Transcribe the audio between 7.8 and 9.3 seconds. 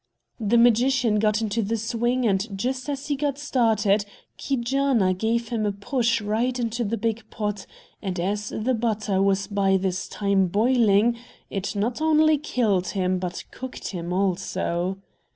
and as the butter